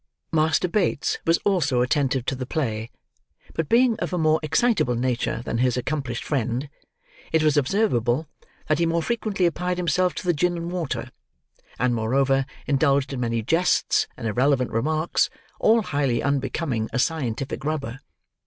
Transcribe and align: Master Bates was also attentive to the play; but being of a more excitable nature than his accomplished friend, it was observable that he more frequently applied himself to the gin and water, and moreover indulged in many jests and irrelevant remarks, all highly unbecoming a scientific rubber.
Master 0.31 0.67
Bates 0.67 1.19
was 1.27 1.37
also 1.45 1.81
attentive 1.83 2.25
to 2.25 2.33
the 2.33 2.47
play; 2.47 2.89
but 3.53 3.69
being 3.69 3.99
of 3.99 4.11
a 4.11 4.17
more 4.17 4.39
excitable 4.41 4.95
nature 4.95 5.43
than 5.45 5.59
his 5.59 5.77
accomplished 5.77 6.23
friend, 6.23 6.71
it 7.31 7.43
was 7.43 7.55
observable 7.55 8.27
that 8.65 8.79
he 8.79 8.87
more 8.87 9.03
frequently 9.03 9.45
applied 9.45 9.77
himself 9.77 10.15
to 10.15 10.25
the 10.25 10.33
gin 10.33 10.57
and 10.57 10.71
water, 10.71 11.11
and 11.77 11.93
moreover 11.93 12.47
indulged 12.65 13.13
in 13.13 13.19
many 13.19 13.43
jests 13.43 14.07
and 14.17 14.25
irrelevant 14.25 14.71
remarks, 14.71 15.29
all 15.59 15.83
highly 15.83 16.23
unbecoming 16.23 16.89
a 16.91 16.97
scientific 16.97 17.63
rubber. 17.63 17.99